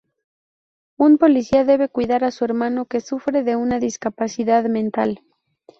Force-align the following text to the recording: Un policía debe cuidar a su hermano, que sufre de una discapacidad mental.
Un 1.07 1.11
policía 1.19 1.63
debe 1.63 1.87
cuidar 1.87 2.23
a 2.23 2.31
su 2.31 2.43
hermano, 2.43 2.87
que 2.87 3.01
sufre 3.01 3.43
de 3.43 3.55
una 3.55 3.77
discapacidad 3.77 4.65
mental. 4.65 5.21